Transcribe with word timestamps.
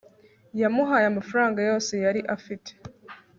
yamuhaye 0.61 1.05
amafaranga 1.09 1.59
yose 1.69 1.91
yari 2.05 2.21
afite 2.35 2.71